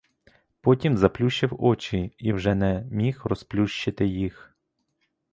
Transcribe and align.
Потім 0.61 0.97
заплющив 0.97 1.63
очі 1.63 2.11
і 2.17 2.33
вже 2.33 2.55
не 2.55 2.85
міг 2.91 3.21
розплющити 3.25 4.05
їх. 4.05 4.55